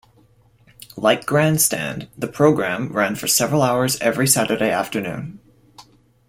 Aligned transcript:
Like 0.97 1.27
"Grandstand", 1.27 2.09
the 2.17 2.25
programme 2.27 2.91
ran 2.91 3.13
for 3.13 3.27
several 3.27 3.61
hours 3.61 4.01
every 4.01 4.25
Saturday 4.25 4.71
afternoon. 4.71 5.39